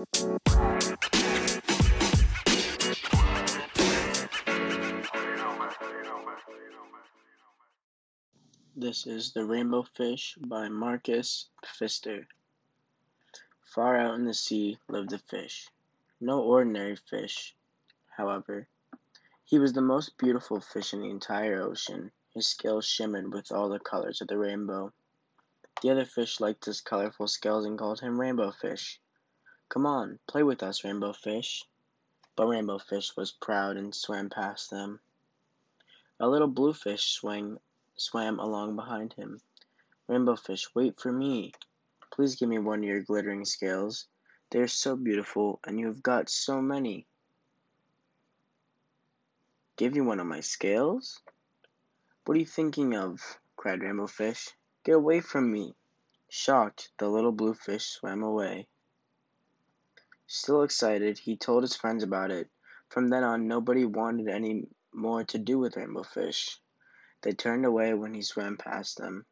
This 0.00 0.06
is 9.06 9.32
The 9.34 9.44
Rainbow 9.44 9.82
Fish 9.82 10.38
by 10.40 10.70
Marcus 10.70 11.50
Pfister. 11.66 12.26
Far 13.62 13.98
out 13.98 14.14
in 14.14 14.24
the 14.24 14.32
sea 14.32 14.78
lived 14.88 15.12
a 15.12 15.18
fish. 15.18 15.68
No 16.18 16.40
ordinary 16.40 16.96
fish, 16.96 17.54
however. 18.16 18.68
He 19.44 19.58
was 19.58 19.74
the 19.74 19.82
most 19.82 20.16
beautiful 20.16 20.60
fish 20.60 20.94
in 20.94 21.02
the 21.02 21.10
entire 21.10 21.60
ocean. 21.60 22.10
His 22.32 22.46
scales 22.46 22.86
shimmered 22.86 23.34
with 23.34 23.52
all 23.52 23.68
the 23.68 23.78
colors 23.78 24.22
of 24.22 24.28
the 24.28 24.38
rainbow. 24.38 24.94
The 25.82 25.90
other 25.90 26.06
fish 26.06 26.40
liked 26.40 26.64
his 26.64 26.80
colorful 26.80 27.28
scales 27.28 27.66
and 27.66 27.78
called 27.78 28.00
him 28.00 28.18
Rainbow 28.18 28.50
Fish. 28.50 28.98
Come 29.70 29.86
on, 29.86 30.18
play 30.26 30.42
with 30.42 30.64
us, 30.64 30.82
Rainbow 30.82 31.12
Fish. 31.12 31.64
But 32.34 32.48
Rainbow 32.48 32.78
Fish 32.78 33.16
was 33.16 33.30
proud 33.30 33.76
and 33.76 33.94
swam 33.94 34.28
past 34.28 34.68
them. 34.68 34.98
A 36.18 36.28
little 36.28 36.48
blue 36.48 36.72
fish 36.72 37.12
swam 37.12 37.60
swam 37.96 38.40
along 38.40 38.74
behind 38.74 39.12
him. 39.12 39.40
Rainbow 40.08 40.34
Fish, 40.34 40.74
wait 40.74 40.98
for 40.98 41.12
me. 41.12 41.52
Please 42.10 42.34
give 42.34 42.48
me 42.48 42.58
one 42.58 42.80
of 42.80 42.84
your 42.84 43.00
glittering 43.00 43.44
scales. 43.44 44.08
They 44.50 44.58
are 44.58 44.66
so 44.66 44.96
beautiful, 44.96 45.60
and 45.62 45.78
you 45.78 45.86
have 45.86 46.02
got 46.02 46.28
so 46.28 46.60
many. 46.60 47.06
Give 49.76 49.94
you 49.94 50.02
one 50.02 50.18
of 50.18 50.26
my 50.26 50.40
scales? 50.40 51.22
What 52.24 52.36
are 52.36 52.40
you 52.40 52.44
thinking 52.44 52.96
of? 52.96 53.20
cried 53.54 53.82
Rainbow 53.82 54.08
Fish. 54.08 54.50
Get 54.82 54.96
away 54.96 55.20
from 55.20 55.52
me. 55.52 55.76
Shocked, 56.28 56.90
the 56.98 57.08
little 57.08 57.30
blue 57.30 57.54
fish 57.54 57.86
swam 57.86 58.24
away. 58.24 58.66
Still 60.32 60.62
excited, 60.62 61.18
he 61.18 61.36
told 61.36 61.64
his 61.64 61.74
friends 61.74 62.04
about 62.04 62.30
it. 62.30 62.48
From 62.88 63.08
then 63.08 63.24
on, 63.24 63.48
nobody 63.48 63.84
wanted 63.84 64.28
any 64.28 64.68
more 64.92 65.24
to 65.24 65.38
do 65.38 65.58
with 65.58 65.76
Rainbow 65.76 66.04
Fish. 66.04 66.60
They 67.22 67.32
turned 67.32 67.66
away 67.66 67.94
when 67.94 68.14
he 68.14 68.22
swam 68.22 68.56
past 68.56 68.96
them. 68.96 69.26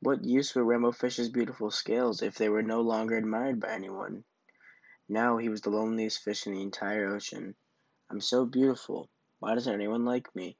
What 0.00 0.22
use 0.22 0.54
were 0.54 0.64
Rainbow 0.64 0.92
Fish's 0.92 1.30
beautiful 1.30 1.70
scales 1.70 2.20
if 2.20 2.34
they 2.34 2.50
were 2.50 2.62
no 2.62 2.82
longer 2.82 3.16
admired 3.16 3.58
by 3.58 3.70
anyone? 3.70 4.22
Now 5.08 5.38
he 5.38 5.48
was 5.48 5.62
the 5.62 5.70
loneliest 5.70 6.22
fish 6.22 6.46
in 6.46 6.52
the 6.52 6.60
entire 6.60 7.06
ocean. 7.06 7.54
I'm 8.10 8.20
so 8.20 8.44
beautiful. 8.44 9.08
Why 9.38 9.54
doesn't 9.54 9.72
anyone 9.72 10.04
like 10.04 10.36
me? 10.36 10.58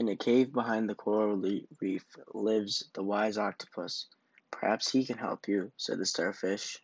In 0.00 0.08
a 0.08 0.16
cave 0.16 0.52
behind 0.52 0.90
the 0.90 0.96
coral 0.96 1.36
reef 1.80 2.04
lives 2.34 2.90
the 2.94 3.04
wise 3.04 3.38
octopus. 3.38 4.08
Perhaps 4.50 4.90
he 4.90 5.04
can 5.04 5.18
help 5.18 5.48
you, 5.48 5.72
said 5.76 5.98
the 5.98 6.06
starfish. 6.06 6.82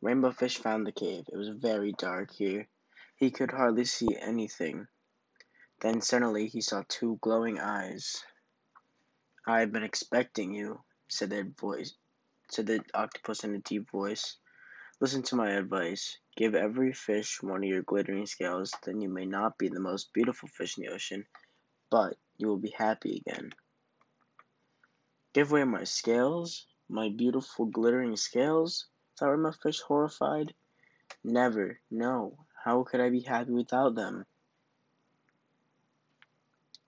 Rainbow 0.00 0.32
Fish 0.32 0.58
found 0.58 0.86
the 0.86 0.92
cave. 0.92 1.24
It 1.32 1.36
was 1.36 1.48
very 1.48 1.92
dark 1.92 2.32
here. 2.32 2.68
He 3.16 3.30
could 3.30 3.50
hardly 3.50 3.84
see 3.84 4.16
anything. 4.16 4.86
Then 5.80 6.00
suddenly 6.00 6.48
he 6.48 6.60
saw 6.60 6.84
two 6.88 7.18
glowing 7.20 7.58
eyes. 7.58 8.24
I 9.46 9.60
have 9.60 9.72
been 9.72 9.84
expecting 9.84 10.52
you, 10.52 10.82
said 11.08 11.30
the 11.30 11.44
voice 11.44 11.94
said 12.50 12.66
the 12.66 12.84
octopus 12.94 13.44
in 13.44 13.54
a 13.54 13.58
deep 13.58 13.90
voice. 13.90 14.36
Listen 15.00 15.22
to 15.24 15.36
my 15.36 15.50
advice. 15.50 16.18
Give 16.36 16.54
every 16.54 16.92
fish 16.92 17.42
one 17.42 17.64
of 17.64 17.68
your 17.68 17.82
glittering 17.82 18.26
scales, 18.26 18.72
then 18.84 19.00
you 19.00 19.08
may 19.08 19.26
not 19.26 19.58
be 19.58 19.68
the 19.68 19.80
most 19.80 20.12
beautiful 20.12 20.48
fish 20.48 20.78
in 20.78 20.84
the 20.84 20.92
ocean, 20.92 21.26
but 21.90 22.16
you 22.36 22.46
will 22.48 22.58
be 22.58 22.74
happy 22.76 23.22
again. 23.26 23.52
Give 25.36 25.52
away 25.52 25.64
my 25.64 25.84
scales? 25.84 26.66
My 26.88 27.10
beautiful 27.10 27.66
glittering 27.66 28.16
scales? 28.16 28.86
thought 29.18 29.32
Rainbow 29.32 29.52
Fish 29.52 29.82
horrified. 29.82 30.54
Never, 31.22 31.78
no, 31.90 32.38
how 32.64 32.84
could 32.84 33.00
I 33.00 33.10
be 33.10 33.20
happy 33.20 33.52
without 33.52 33.94
them? 33.94 34.24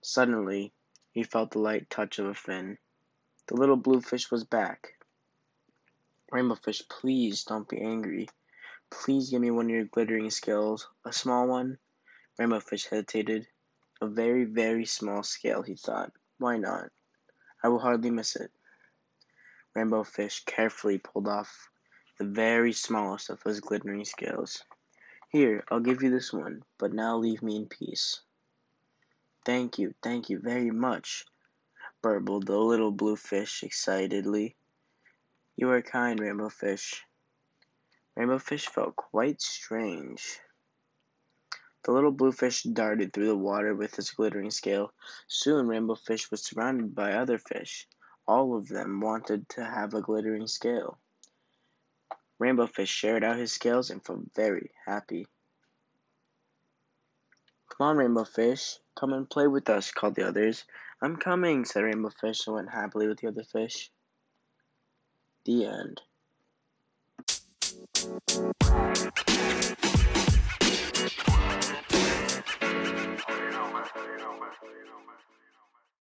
Suddenly, 0.01 0.73
he 1.13 1.25
felt 1.25 1.51
the 1.51 1.59
light 1.59 1.91
touch 1.91 2.19
of 2.19 2.25
a 2.25 2.33
fin. 2.33 2.79
The 3.49 3.57
little 3.57 3.77
blue 3.77 4.01
fish 4.01 4.31
was 4.31 4.45
back. 4.45 4.95
Rainbow 6.33 6.55
Fish, 6.55 6.89
please 6.89 7.45
don't 7.45 7.69
be 7.69 7.83
angry. 7.83 8.31
Please 8.89 9.29
give 9.29 9.43
me 9.43 9.51
one 9.51 9.67
of 9.67 9.73
your 9.73 9.85
glittering 9.85 10.31
scales. 10.31 10.89
A 11.05 11.13
small 11.13 11.49
one? 11.49 11.77
Rainbow 12.39 12.61
Fish 12.61 12.87
hesitated. 12.87 13.47
A 14.01 14.07
very, 14.07 14.45
very 14.45 14.87
small 14.87 15.23
scale, 15.23 15.61
he 15.61 15.75
thought. 15.75 16.13
Why 16.39 16.57
not? 16.57 16.91
I 17.63 17.69
will 17.69 17.81
hardly 17.81 18.11
miss 18.11 18.37
it. 18.37 18.51
Rainbow 19.75 20.05
Fish 20.05 20.45
carefully 20.45 20.99
pulled 20.99 21.29
off 21.29 21.71
the 22.19 22.25
very 22.25 22.73
smallest 22.73 23.31
of 23.31 23.43
his 23.43 23.61
glittering 23.61 24.05
scales. 24.05 24.65
Here, 25.29 25.65
I'll 25.69 25.81
give 25.81 26.03
you 26.03 26.11
this 26.11 26.33
one, 26.33 26.65
but 26.79 26.93
now 26.93 27.17
leave 27.17 27.43
me 27.43 27.57
in 27.57 27.67
peace. 27.67 28.21
Thank 29.45 29.79
you, 29.79 29.95
thank 30.03 30.31
you 30.31 30.39
very 30.39 30.71
much, 30.71 31.25
burbled 32.03 32.47
the 32.47 32.57
little 32.57 32.93
blue 32.93 33.17
fish 33.17 33.63
excitedly. 33.63 34.57
You 35.57 35.71
are 35.71 35.83
kind, 35.83 36.19
Rainbow 36.21 36.49
Fish. 36.49 37.05
Rainbow 38.17 38.39
Fish 38.39 38.67
felt 38.67 38.97
quite 38.97 39.41
strange. 39.41 40.41
The 41.89 41.95
little 41.95 42.13
blue 42.13 42.33
fish 42.33 42.65
darted 42.65 43.15
through 43.15 43.29
the 43.29 43.35
water 43.35 43.75
with 43.75 43.97
his 43.97 44.11
glittering 44.11 44.51
scale. 44.51 44.93
Soon 45.27 45.67
Rainbow 45.67 45.95
Fish 45.95 46.31
was 46.31 46.45
surrounded 46.45 46.95
by 46.95 47.15
other 47.15 47.39
fish. 47.39 47.89
All 48.27 48.55
of 48.59 48.69
them 48.69 49.01
wanted 49.01 49.49
to 49.49 49.65
have 49.65 49.95
a 49.95 50.03
glittering 50.03 50.49
scale. 50.49 50.99
Rainbow 52.39 52.67
Fish 52.67 52.91
shared 52.91 53.25
out 53.25 53.39
his 53.39 53.53
scales 53.53 53.89
and 53.89 54.05
felt 54.05 54.21
very 54.37 54.71
happy. 54.85 55.27
Come 57.71 57.87
on, 57.87 57.97
Rainbow 57.97 58.25
Fish. 58.25 58.77
Come 58.95 59.15
and 59.15 59.31
play 59.31 59.47
with 59.47 59.71
us, 59.71 59.91
called 59.91 60.15
the 60.15 60.29
others. 60.29 60.67
I'm 61.01 61.17
coming, 61.17 61.65
said 61.65 61.85
Rainbow 61.85 62.11
Fish 62.11 62.47
and 62.47 62.57
went 62.57 62.71
happily 62.71 63.09
with 63.09 63.21
the 63.21 63.29
other 63.29 63.45
fish. 63.45 63.91
The 65.47 65.65
end. 65.65 66.03